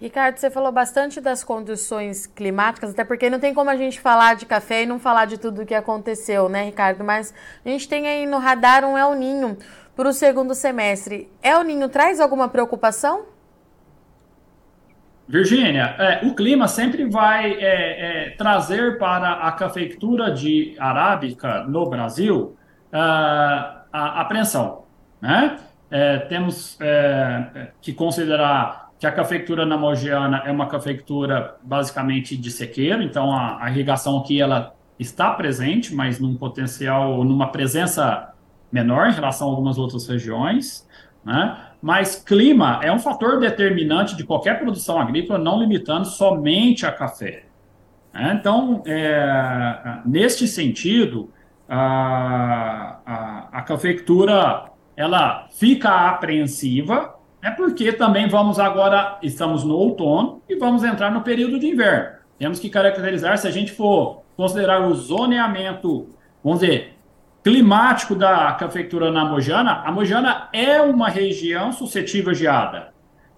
Ricardo, 0.00 0.36
você 0.36 0.50
falou 0.50 0.70
bastante 0.72 1.20
das 1.20 1.42
condições 1.42 2.26
climáticas, 2.26 2.90
até 2.90 3.04
porque 3.04 3.28
não 3.30 3.38
tem 3.38 3.52
como 3.52 3.68
a 3.70 3.76
gente 3.76 4.00
falar 4.00 4.34
de 4.34 4.46
café 4.46 4.82
e 4.82 4.86
não 4.86 4.98
falar 4.98 5.24
de 5.24 5.38
tudo 5.38 5.62
o 5.62 5.66
que 5.66 5.74
aconteceu, 5.74 6.48
né, 6.48 6.64
Ricardo? 6.64 7.04
Mas 7.04 7.34
a 7.64 7.68
gente 7.68 7.88
tem 7.88 8.06
aí 8.06 8.26
no 8.26 8.38
radar 8.38 8.84
um 8.84 8.96
El 8.96 9.14
Ninho 9.14 9.56
para 9.96 10.08
o 10.08 10.12
segundo 10.12 10.54
semestre. 10.54 11.28
El 11.42 11.64
Ninho 11.64 11.88
traz 11.88 12.20
alguma 12.20 12.48
preocupação? 12.48 13.37
Virgínia, 15.28 15.94
é, 15.98 16.26
o 16.26 16.34
clima 16.34 16.66
sempre 16.66 17.04
vai 17.04 17.52
é, 17.52 17.58
é, 17.60 18.30
trazer 18.30 18.96
para 18.98 19.32
a 19.32 19.52
cafeicultura 19.52 20.30
de 20.30 20.74
arábica 20.78 21.64
no 21.64 21.88
Brasil 21.88 22.56
uh, 22.90 23.78
a 23.92 24.20
apreensão. 24.22 24.84
Né? 25.20 25.58
É, 25.90 26.18
temos 26.20 26.78
é, 26.80 27.72
que 27.82 27.92
considerar 27.92 28.90
que 28.98 29.06
a 29.06 29.12
cafeicultura 29.12 29.66
na 29.66 29.76
Mogiana 29.76 30.42
é 30.46 30.50
uma 30.50 30.66
cafeicultura 30.66 31.56
basicamente 31.62 32.34
de 32.34 32.50
sequeiro, 32.50 33.02
então 33.02 33.30
a, 33.30 33.62
a 33.62 33.70
irrigação 33.70 34.18
aqui 34.18 34.40
ela 34.40 34.74
está 34.98 35.30
presente, 35.32 35.94
mas 35.94 36.18
num 36.18 36.36
potencial, 36.36 37.22
numa 37.22 37.52
presença 37.52 38.32
menor 38.72 39.08
em 39.08 39.12
relação 39.12 39.48
a 39.48 39.50
algumas 39.50 39.76
outras 39.78 40.08
regiões. 40.08 40.88
Né? 41.24 41.67
Mas 41.80 42.16
clima 42.16 42.80
é 42.82 42.92
um 42.92 42.98
fator 42.98 43.38
determinante 43.38 44.16
de 44.16 44.24
qualquer 44.24 44.58
produção 44.58 45.00
agrícola, 45.00 45.38
não 45.38 45.60
limitando 45.60 46.06
somente 46.06 46.84
a 46.84 46.92
café. 46.92 47.44
Né? 48.12 48.36
Então, 48.38 48.82
é, 48.86 50.00
neste 50.04 50.48
sentido, 50.48 51.30
a, 51.68 52.98
a, 53.06 53.48
a 53.52 53.62
cafeicultura 53.62 54.70
ela 54.96 55.46
fica 55.52 56.08
apreensiva, 56.08 57.14
é 57.40 57.50
porque 57.52 57.92
também 57.92 58.28
vamos 58.28 58.58
agora, 58.58 59.16
estamos 59.22 59.62
no 59.62 59.76
outono 59.76 60.42
e 60.48 60.56
vamos 60.56 60.82
entrar 60.82 61.12
no 61.12 61.20
período 61.20 61.60
de 61.60 61.68
inverno. 61.68 62.18
Temos 62.36 62.58
que 62.58 62.68
caracterizar, 62.68 63.38
se 63.38 63.46
a 63.46 63.50
gente 63.52 63.70
for 63.70 64.22
considerar 64.36 64.84
o 64.86 64.94
zoneamento, 64.94 66.08
vamos 66.42 66.60
dizer, 66.60 66.97
climático 67.48 68.14
da 68.14 68.52
cafeicultura 68.52 69.10
na 69.10 69.24
Mojana, 69.24 69.82
a 69.82 69.90
Mojana 69.90 70.48
é 70.52 70.82
uma 70.82 71.08
região 71.08 71.72
suscetível 71.72 72.30
a 72.32 72.34
geada. 72.34 72.88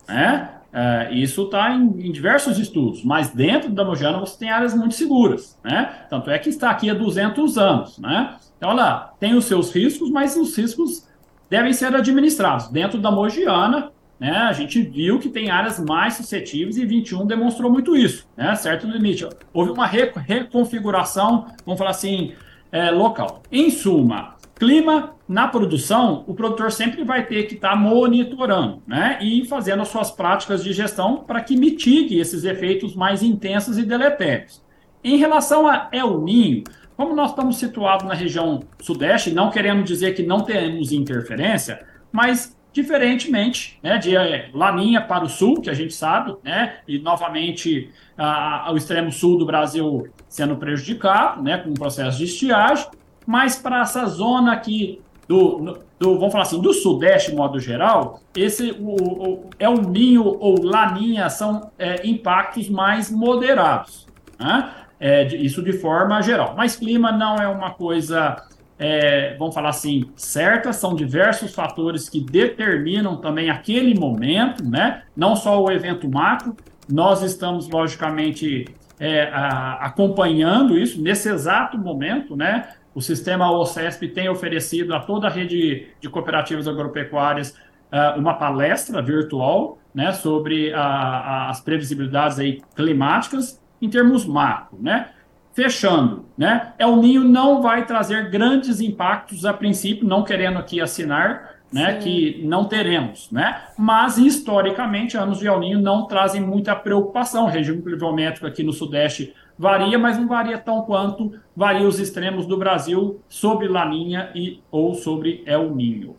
Né? 0.08 0.50
É, 0.72 1.14
isso 1.14 1.44
está 1.44 1.70
em, 1.70 2.08
em, 2.08 2.10
diversos 2.10 2.58
estudos, 2.58 3.04
mas 3.04 3.30
dentro 3.30 3.70
da 3.70 3.84
Mojana 3.84 4.18
você 4.18 4.36
tem 4.36 4.50
áreas 4.50 4.74
muito 4.74 4.94
seguras. 4.94 5.56
Né? 5.62 5.88
Tanto 6.10 6.28
é 6.28 6.36
que 6.40 6.48
está 6.48 6.70
aqui 6.70 6.90
há 6.90 6.94
200 6.94 7.56
anos. 7.56 7.98
Né? 7.98 8.34
Então, 8.56 8.70
ela 8.70 9.14
tem 9.20 9.34
os 9.34 9.44
seus 9.44 9.72
riscos, 9.72 10.10
mas 10.10 10.36
os 10.36 10.56
riscos 10.56 11.08
devem 11.48 11.72
ser 11.72 11.94
administrados. 11.94 12.66
Dentro 12.66 12.98
da 12.98 13.12
Mogiana, 13.12 13.92
né, 14.18 14.36
a 14.36 14.52
gente 14.52 14.82
viu 14.82 15.20
que 15.20 15.28
tem 15.28 15.50
áreas 15.50 15.78
mais 15.78 16.14
suscetíveis 16.14 16.76
e 16.76 16.84
21 16.84 17.26
demonstrou 17.26 17.70
muito 17.70 17.96
isso, 17.96 18.28
né, 18.36 18.54
certo 18.54 18.86
limite. 18.86 19.26
Houve 19.52 19.70
uma 19.70 19.86
reconfiguração, 19.86 21.46
vamos 21.64 21.78
falar 21.78 21.90
assim, 21.90 22.34
é, 22.72 22.90
local. 22.90 23.42
Em 23.50 23.70
suma, 23.70 24.36
clima 24.54 25.14
na 25.28 25.48
produção, 25.48 26.24
o 26.26 26.34
produtor 26.34 26.70
sempre 26.72 27.04
vai 27.04 27.24
ter 27.24 27.44
que 27.44 27.54
estar 27.54 27.70
tá 27.70 27.76
monitorando 27.76 28.82
né, 28.86 29.18
e 29.22 29.44
fazendo 29.46 29.82
as 29.82 29.88
suas 29.88 30.10
práticas 30.10 30.62
de 30.62 30.72
gestão 30.72 31.18
para 31.18 31.40
que 31.40 31.56
mitigue 31.56 32.18
esses 32.18 32.44
efeitos 32.44 32.94
mais 32.94 33.22
intensos 33.22 33.78
e 33.78 33.82
deletérios. 33.82 34.62
Em 35.02 35.16
relação 35.16 35.66
a 35.66 35.88
El 35.92 36.20
Ninho, 36.20 36.64
como 36.96 37.14
nós 37.14 37.30
estamos 37.30 37.56
situados 37.56 38.06
na 38.06 38.12
região 38.12 38.60
sudeste, 38.78 39.30
não 39.30 39.50
querendo 39.50 39.82
dizer 39.82 40.14
que 40.14 40.22
não 40.22 40.40
temos 40.40 40.92
interferência, 40.92 41.82
mas 42.12 42.54
diferentemente 42.72 43.78
né, 43.82 43.98
de 43.98 44.16
é, 44.16 44.50
Laninha 44.54 45.00
para 45.00 45.24
o 45.24 45.28
sul, 45.28 45.60
que 45.60 45.70
a 45.70 45.74
gente 45.74 45.92
sabe, 45.94 46.36
né, 46.42 46.78
e 46.86 46.98
novamente 46.98 47.90
a, 48.16 48.70
o 48.72 48.76
extremo 48.76 49.10
sul 49.10 49.38
do 49.38 49.46
Brasil 49.46 50.08
sendo 50.28 50.56
prejudicado, 50.56 51.42
né, 51.42 51.58
com 51.58 51.70
o 51.70 51.74
processo 51.74 52.18
de 52.18 52.24
estiagem, 52.24 52.86
mas 53.26 53.56
para 53.56 53.80
essa 53.80 54.06
zona 54.06 54.52
aqui 54.52 55.00
do, 55.28 55.78
do, 55.98 56.18
vamos 56.18 56.32
falar 56.32 56.42
assim, 56.42 56.60
do 56.60 56.72
sudeste, 56.72 57.30
de 57.30 57.36
modo 57.36 57.60
geral, 57.60 58.20
esse 58.34 58.72
o, 58.72 58.96
o, 58.96 59.50
é 59.58 59.68
o 59.68 59.80
ninho 59.80 60.24
ou 60.24 60.60
laninha 60.60 61.30
são 61.30 61.70
é, 61.78 62.04
impactos 62.04 62.68
mais 62.68 63.10
moderados, 63.10 64.08
né? 64.38 64.72
É, 64.98 65.26
isso 65.36 65.62
de 65.62 65.72
forma 65.72 66.20
geral. 66.20 66.54
Mas 66.54 66.76
clima 66.76 67.10
não 67.10 67.36
é 67.36 67.48
uma 67.48 67.70
coisa 67.70 68.36
é, 68.82 69.36
vamos 69.38 69.54
falar 69.54 69.68
assim, 69.68 70.10
certas, 70.16 70.76
são 70.76 70.94
diversos 70.94 71.54
fatores 71.54 72.08
que 72.08 72.18
determinam 72.18 73.18
também 73.18 73.50
aquele 73.50 73.94
momento, 73.94 74.64
né? 74.64 75.02
Não 75.14 75.36
só 75.36 75.62
o 75.62 75.70
evento 75.70 76.08
macro, 76.08 76.56
nós 76.90 77.22
estamos, 77.22 77.68
logicamente, 77.68 78.64
é, 78.98 79.24
a, 79.24 79.74
acompanhando 79.84 80.78
isso 80.78 80.98
nesse 81.02 81.28
exato 81.28 81.76
momento, 81.76 82.34
né? 82.34 82.70
O 82.94 83.02
sistema 83.02 83.52
OCESP 83.52 84.08
tem 84.08 84.30
oferecido 84.30 84.94
a 84.94 85.00
toda 85.00 85.26
a 85.26 85.30
rede 85.30 85.88
de 86.00 86.08
cooperativas 86.08 86.66
agropecuárias 86.66 87.54
uh, 87.92 88.18
uma 88.18 88.34
palestra 88.34 89.02
virtual 89.02 89.78
né, 89.94 90.10
sobre 90.12 90.72
a, 90.72 90.80
a, 90.80 91.50
as 91.50 91.60
previsibilidades 91.60 92.38
aí 92.38 92.62
climáticas 92.74 93.60
em 93.80 93.90
termos 93.90 94.24
macro, 94.24 94.78
né? 94.80 95.10
Fechando, 95.52 96.26
né? 96.38 96.72
El 96.78 96.96
Ninho 96.96 97.24
não 97.24 97.60
vai 97.60 97.84
trazer 97.84 98.30
grandes 98.30 98.80
impactos 98.80 99.44
a 99.44 99.52
princípio, 99.52 100.06
não 100.06 100.22
querendo 100.22 100.58
aqui 100.58 100.80
assinar, 100.80 101.56
né, 101.72 101.94
que 101.98 102.40
não 102.44 102.64
teremos, 102.64 103.30
né? 103.30 103.62
Mas 103.78 104.18
historicamente 104.18 105.16
anos 105.16 105.38
de 105.38 105.46
El 105.46 105.60
Ninho 105.60 105.80
não 105.80 106.06
trazem 106.06 106.40
muita 106.40 106.74
preocupação. 106.74 107.44
O 107.44 107.48
regime 107.48 107.80
pluviométrico 107.80 108.46
aqui 108.46 108.62
no 108.62 108.72
sudeste 108.72 109.34
varia, 109.58 109.98
mas 109.98 110.18
não 110.18 110.26
varia 110.26 110.58
tão 110.58 110.82
quanto 110.82 111.32
varia 111.54 111.86
os 111.86 112.00
extremos 112.00 112.46
do 112.46 112.56
Brasil 112.56 113.20
sobre 113.28 113.68
Laninha 113.68 114.30
e 114.34 114.60
ou 114.70 114.94
sobre 114.94 115.42
El 115.46 115.74
Ninho. 115.74 116.16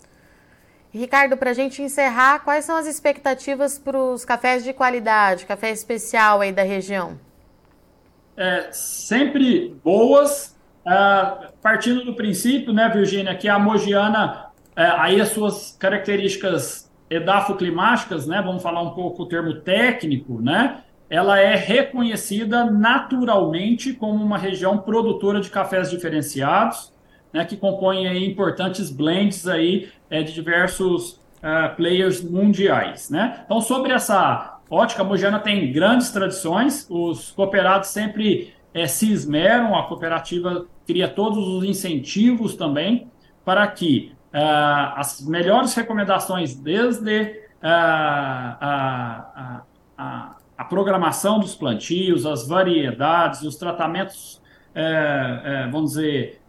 Ricardo, 0.94 1.38
para 1.38 1.52
a 1.52 1.54
gente 1.54 1.82
encerrar, 1.82 2.40
quais 2.40 2.66
são 2.66 2.76
as 2.76 2.86
expectativas 2.86 3.80
para 3.80 3.98
os 3.98 4.26
cafés 4.26 4.64
de 4.64 4.74
qualidade, 4.74 5.46
café 5.46 5.72
especial 5.72 6.42
aí 6.42 6.52
da 6.52 6.64
região? 6.64 7.18
É, 8.42 8.72
sempre 8.72 9.76
boas, 9.84 10.58
é, 10.84 11.48
partindo 11.62 12.04
do 12.04 12.16
princípio, 12.16 12.74
né, 12.74 12.90
Virgínia, 12.90 13.36
que 13.36 13.48
a 13.48 13.60
Mogiana, 13.60 14.48
é, 14.76 14.84
aí 14.84 15.22
as 15.22 15.30
suas 15.30 15.78
características 15.80 16.92
edafoclimáticas, 17.08 18.26
né, 18.26 18.42
vamos 18.42 18.64
falar 18.64 18.82
um 18.82 18.96
pouco 18.96 19.24
o 19.24 19.26
termo 19.28 19.54
técnico, 19.62 20.42
né, 20.42 20.82
ela 21.08 21.40
é 21.40 21.56
reconhecida 21.56 22.66
naturalmente 22.66 23.94
como 23.94 24.24
uma 24.24 24.40
região 24.40 24.80
produtora 24.80 25.40
de 25.40 25.52
cafés 25.52 25.92
diferenciados, 25.92 26.92
né, 27.32 27.46
que 27.46 27.56
compõem 27.56 28.08
aí 28.08 28.26
importantes 28.26 28.90
blends 28.90 29.48
aí 29.48 29.90
é, 30.10 30.24
de 30.24 30.34
diversos 30.34 31.22
uh, 31.42 31.76
players 31.76 32.22
mundiais, 32.24 33.10
né? 33.10 33.42
Então, 33.46 33.62
sobre 33.62 33.92
essa 33.94 34.50
ótica, 34.72 35.04
Mogiana 35.04 35.40
tem 35.40 35.72
grandes 35.72 36.10
tradições, 36.12 36.88
os 36.90 37.32
cooperados 37.32 37.90
sempre 37.90 38.54
é, 38.74 38.88
se 38.88 39.12
esmeram, 39.12 39.78
a 39.78 39.84
cooperativa 39.84 40.66
cria 40.88 41.10
todos 41.10 41.46
os 41.46 41.66
incentivos 41.66 42.56
também 42.56 43.12
para 43.44 43.68
que 43.68 44.13
uh, 44.34 44.96
as 44.96 45.28
melhores 45.28 45.74
recomendações, 45.74 46.56
desde 46.56 47.22
uh, 47.22 47.28
a, 47.62 49.63
a, 49.98 50.36
a, 50.58 50.66
programação 50.66 51.40
dos 51.40 51.54
plantios, 51.54 52.25
as 52.25 52.48
variedades, 52.48 53.42
os 53.42 53.58
tratamentos, 53.58 54.42
é, 54.74 55.68
vamos 55.70 55.92
dizer, 55.92 56.40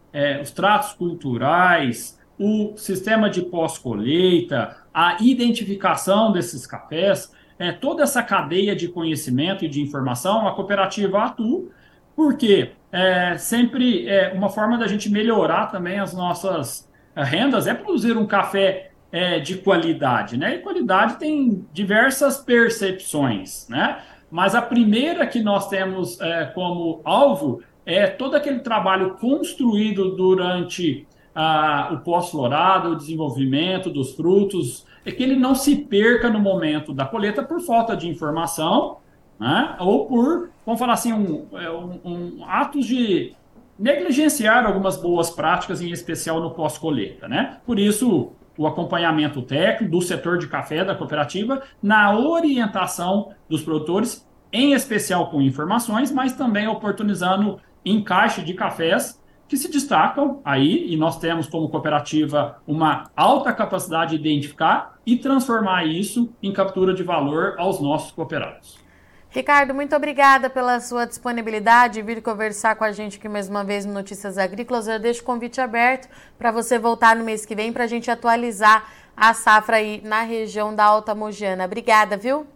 os 0.40 0.52
tratos 0.52 0.92
culturais, 0.92 2.20
o 2.38 2.74
sistema 2.76 3.28
de 3.28 3.42
pós-colheita, 3.42 4.76
a 4.94 5.16
identificação 5.20 6.30
desses 6.30 6.66
cafés, 6.66 7.32
é, 7.58 7.72
toda 7.72 8.02
essa 8.02 8.22
cadeia 8.22 8.74
de 8.74 8.88
conhecimento 8.88 9.64
e 9.64 9.68
de 9.68 9.80
informação, 9.80 10.46
a 10.46 10.52
cooperativa 10.52 11.22
atua, 11.22 11.66
porque 12.14 12.70
é, 12.90 13.36
sempre 13.38 14.08
é, 14.08 14.32
uma 14.34 14.48
forma 14.48 14.76
da 14.76 14.86
gente 14.86 15.10
melhorar 15.10 15.66
também 15.66 15.98
as 15.98 16.12
nossas 16.12 16.90
é, 17.14 17.22
rendas 17.22 17.66
é 17.66 17.74
produzir 17.74 18.16
um 18.16 18.26
café 18.26 18.90
é, 19.10 19.38
de 19.38 19.56
qualidade, 19.56 20.36
né? 20.38 20.56
E 20.56 20.58
qualidade 20.58 21.16
tem 21.18 21.66
diversas 21.72 22.38
percepções, 22.38 23.68
né? 23.68 23.98
Mas 24.30 24.54
a 24.54 24.62
primeira 24.62 25.26
que 25.26 25.42
nós 25.42 25.68
temos 25.68 26.18
é, 26.20 26.46
como 26.46 27.02
alvo 27.04 27.62
é 27.84 28.06
todo 28.06 28.34
aquele 28.34 28.60
trabalho 28.60 29.16
construído 29.16 30.16
durante 30.16 31.06
ah, 31.34 31.90
o 31.92 31.98
pós-florado, 31.98 32.90
o 32.90 32.96
desenvolvimento 32.96 33.90
dos 33.90 34.14
frutos, 34.14 34.86
é 35.04 35.10
que 35.10 35.22
ele 35.22 35.36
não 35.36 35.54
se 35.54 35.76
perca 35.76 36.30
no 36.30 36.38
momento 36.38 36.92
da 36.92 37.04
colheita 37.04 37.42
por 37.42 37.60
falta 37.60 37.96
de 37.96 38.08
informação, 38.08 38.98
né? 39.38 39.76
ou 39.80 40.06
por, 40.06 40.50
vamos 40.64 40.78
falar 40.78 40.92
assim, 40.94 41.12
um, 41.12 41.46
é, 41.52 41.70
um, 41.70 42.00
um 42.04 42.44
atos 42.46 42.86
de 42.86 43.34
negligenciar 43.78 44.64
algumas 44.64 44.96
boas 44.96 45.30
práticas, 45.30 45.80
em 45.80 45.90
especial 45.90 46.40
no 46.40 46.52
pós-colheita. 46.52 47.26
Né? 47.26 47.58
Por 47.66 47.78
isso, 47.78 48.32
o 48.56 48.66
acompanhamento 48.66 49.42
técnico 49.42 49.90
do 49.90 50.00
setor 50.00 50.38
de 50.38 50.46
café 50.46 50.84
da 50.84 50.94
cooperativa 50.94 51.62
na 51.82 52.16
orientação 52.16 53.30
dos 53.48 53.62
produtores, 53.62 54.28
em 54.52 54.72
especial 54.72 55.30
com 55.30 55.40
informações, 55.40 56.12
mas 56.12 56.32
também 56.32 56.68
oportunizando 56.68 57.58
encaixe 57.84 58.42
de 58.42 58.54
cafés 58.54 59.20
que 59.48 59.56
se 59.56 59.70
destacam 59.70 60.40
aí, 60.44 60.92
e 60.92 60.96
nós 60.96 61.18
temos 61.18 61.46
como 61.46 61.68
cooperativa 61.68 62.62
uma 62.66 63.10
alta 63.14 63.52
capacidade 63.52 64.16
de 64.18 64.28
identificar 64.28 64.98
e 65.04 65.16
transformar 65.16 65.84
isso 65.84 66.32
em 66.42 66.52
captura 66.52 66.94
de 66.94 67.02
valor 67.02 67.54
aos 67.58 67.80
nossos 67.80 68.12
cooperados. 68.12 68.82
Ricardo, 69.28 69.74
muito 69.74 69.96
obrigada 69.96 70.50
pela 70.50 70.78
sua 70.78 71.06
disponibilidade 71.06 71.94
de 71.94 72.02
vir 72.02 72.20
conversar 72.20 72.76
com 72.76 72.84
a 72.84 72.92
gente 72.92 73.16
aqui 73.16 73.30
mais 73.30 73.48
uma 73.48 73.64
vez 73.64 73.86
no 73.86 73.92
Notícias 73.92 74.36
Agrícolas. 74.36 74.86
Eu 74.86 74.98
deixo 74.98 75.22
o 75.22 75.24
convite 75.24 75.58
aberto 75.58 76.06
para 76.38 76.50
você 76.50 76.78
voltar 76.78 77.16
no 77.16 77.24
mês 77.24 77.46
que 77.46 77.54
vem 77.54 77.72
para 77.72 77.84
a 77.84 77.86
gente 77.86 78.10
atualizar 78.10 78.84
a 79.16 79.32
safra 79.32 79.76
aí 79.76 80.02
na 80.04 80.20
região 80.20 80.74
da 80.74 80.84
Alta 80.84 81.14
Mogiana. 81.14 81.64
Obrigada, 81.64 82.14
viu? 82.16 82.46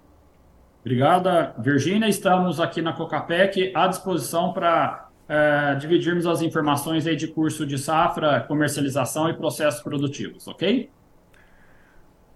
Obrigada, 0.80 1.54
Virgínia. 1.58 2.08
Estamos 2.08 2.60
aqui 2.60 2.82
na 2.82 2.92
Cocapec 2.92 3.72
à 3.74 3.86
disposição 3.86 4.52
para 4.52 5.05
é, 5.28 5.74
dividirmos 5.74 6.26
as 6.26 6.42
informações 6.42 7.06
aí 7.06 7.16
de 7.16 7.26
curso 7.26 7.66
de 7.66 7.78
safra, 7.78 8.40
comercialização 8.40 9.28
e 9.28 9.34
processos 9.34 9.82
produtivos, 9.82 10.46
ok? 10.46 10.90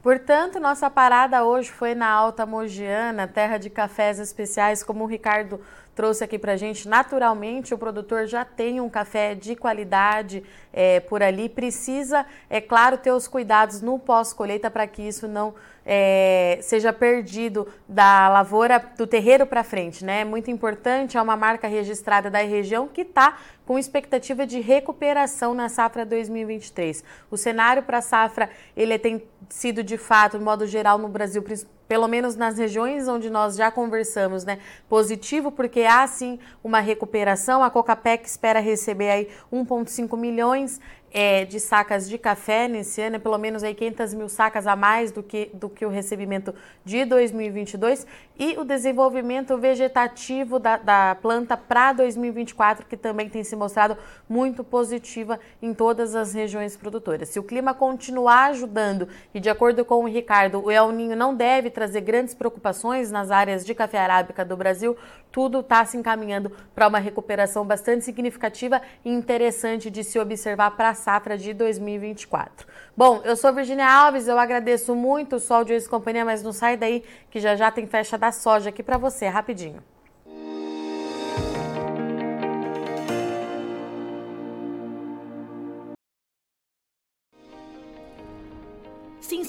Portanto, 0.02 0.58
nossa 0.58 0.88
parada 0.88 1.44
hoje 1.44 1.70
foi 1.70 1.94
na 1.94 2.08
Alta 2.08 2.46
Mogiana, 2.46 3.28
terra 3.28 3.58
de 3.58 3.68
cafés 3.68 4.18
especiais, 4.18 4.82
como 4.82 5.04
o 5.04 5.06
Ricardo 5.06 5.60
trouxe 5.94 6.24
aqui 6.24 6.38
para 6.38 6.56
gente. 6.56 6.88
Naturalmente, 6.88 7.74
o 7.74 7.78
produtor 7.78 8.26
já 8.26 8.42
tem 8.42 8.80
um 8.80 8.88
café 8.88 9.34
de 9.34 9.54
qualidade 9.54 10.42
é, 10.72 11.00
por 11.00 11.22
ali, 11.22 11.50
precisa, 11.50 12.24
é 12.48 12.62
claro, 12.62 12.96
ter 12.96 13.12
os 13.12 13.28
cuidados 13.28 13.82
no 13.82 13.98
pós-colheita 13.98 14.70
para 14.70 14.86
que 14.86 15.02
isso 15.02 15.28
não 15.28 15.54
é, 15.84 16.58
seja 16.62 16.92
perdido 16.92 17.66
da 17.88 18.28
lavoura, 18.28 18.82
do 18.96 19.06
terreiro 19.06 19.46
para 19.46 19.64
frente, 19.64 20.04
né? 20.04 20.20
É 20.20 20.24
muito 20.24 20.50
importante, 20.50 21.16
é 21.16 21.22
uma 21.22 21.36
marca 21.36 21.66
registrada 21.66 22.30
da 22.30 22.38
região 22.38 22.88
que 22.88 23.02
está 23.02 23.38
com 23.66 23.78
expectativa 23.78 24.46
de 24.46 24.60
recuperação 24.60 25.54
na 25.54 25.68
safra 25.68 26.04
2023. 26.04 27.04
O 27.30 27.36
cenário 27.36 27.82
para 27.82 27.98
a 27.98 28.02
safra 28.02 28.50
ele 28.76 28.98
tem 28.98 29.22
sido 29.48 29.82
de 29.82 29.96
fato, 29.96 30.38
de 30.38 30.44
modo 30.44 30.66
geral, 30.66 30.98
no 30.98 31.08
Brasil, 31.08 31.42
pelo 31.90 32.06
menos 32.06 32.36
nas 32.36 32.56
regiões 32.56 33.08
onde 33.08 33.28
nós 33.28 33.56
já 33.56 33.68
conversamos, 33.68 34.44
né, 34.44 34.60
positivo, 34.88 35.50
porque 35.50 35.80
há 35.80 36.06
sim 36.06 36.38
uma 36.62 36.78
recuperação. 36.78 37.64
A 37.64 37.70
Cocapec 37.70 38.24
espera 38.28 38.60
receber 38.60 39.10
aí 39.10 39.28
1,5 39.52 40.16
milhões 40.16 40.80
é, 41.12 41.44
de 41.44 41.58
sacas 41.58 42.08
de 42.08 42.16
café 42.16 42.68
nesse 42.68 43.00
ano, 43.00 43.16
é 43.16 43.18
pelo 43.18 43.36
menos 43.36 43.62
aí 43.62 43.74
500 43.74 44.14
mil 44.14 44.28
sacas 44.28 44.66
a 44.66 44.76
mais 44.76 45.10
do 45.10 45.22
que, 45.22 45.50
do 45.52 45.68
que 45.68 45.84
o 45.84 45.88
recebimento 45.88 46.54
de 46.84 47.04
2022 47.04 48.06
e 48.38 48.56
o 48.58 48.64
desenvolvimento 48.64 49.58
vegetativo 49.58 50.58
da, 50.58 50.76
da 50.76 51.16
planta 51.20 51.56
para 51.56 51.92
2024, 51.92 52.86
que 52.86 52.96
também 52.96 53.28
tem 53.28 53.44
se 53.44 53.56
mostrado 53.56 53.98
muito 54.28 54.62
positiva 54.62 55.38
em 55.60 55.74
todas 55.74 56.14
as 56.14 56.32
regiões 56.32 56.76
produtoras. 56.76 57.28
Se 57.28 57.38
o 57.38 57.42
clima 57.42 57.74
continuar 57.74 58.50
ajudando 58.50 59.08
e 59.34 59.40
de 59.40 59.50
acordo 59.50 59.84
com 59.84 60.04
o 60.04 60.08
Ricardo, 60.08 60.64
o 60.64 60.70
El 60.70 60.92
Ninho 60.92 61.16
não 61.16 61.34
deve 61.34 61.70
trazer 61.70 62.00
grandes 62.00 62.34
preocupações 62.34 63.10
nas 63.10 63.30
áreas 63.30 63.66
de 63.66 63.74
café 63.74 63.98
arábica 63.98 64.44
do 64.44 64.56
Brasil, 64.56 64.96
tudo 65.32 65.60
está 65.60 65.84
se 65.84 65.96
encaminhando 65.96 66.50
para 66.74 66.88
uma 66.88 66.98
recuperação 66.98 67.64
bastante 67.64 68.04
significativa 68.04 68.80
e 69.04 69.10
interessante 69.10 69.90
de 69.90 70.02
se 70.02 70.18
observar 70.18 70.70
para 70.72 70.94
safra 71.00 71.36
de 71.36 71.52
2024. 71.52 72.66
Bom, 72.96 73.20
eu 73.24 73.34
sou 73.34 73.52
Virginia 73.52 73.90
Alves, 73.90 74.28
eu 74.28 74.38
agradeço 74.38 74.94
muito 74.94 75.36
o 75.36 75.40
Sol 75.40 75.64
de 75.64 75.72
Ex 75.72 75.88
Companhia, 75.88 76.24
mas 76.24 76.42
não 76.42 76.52
sai 76.52 76.76
daí 76.76 77.02
que 77.30 77.40
já 77.40 77.56
já 77.56 77.70
tem 77.70 77.86
festa 77.86 78.16
da 78.16 78.30
soja 78.30 78.68
aqui 78.68 78.82
para 78.82 78.98
você, 78.98 79.26
rapidinho. 79.26 79.82